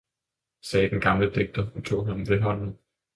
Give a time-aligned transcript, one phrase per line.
[0.61, 2.77] sagde den gamle digter og tog ham ved hånden.